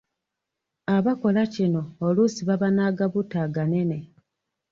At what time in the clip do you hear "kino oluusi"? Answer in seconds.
1.53-2.41